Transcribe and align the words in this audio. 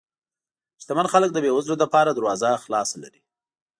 شتمن 0.81 1.07
خلک 1.13 1.29
د 1.33 1.37
بې 1.43 1.51
وزلو 1.53 1.75
لپاره 1.83 2.09
دروازه 2.11 2.49
خلاصه 2.63 2.95
لري. 3.03 3.21